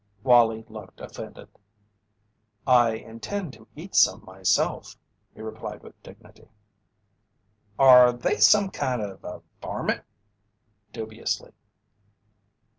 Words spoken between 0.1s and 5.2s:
Wallie looked offended. "I intend to eat some myself,"